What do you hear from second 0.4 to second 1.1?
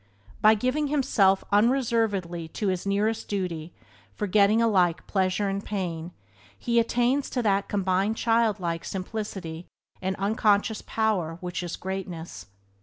By giving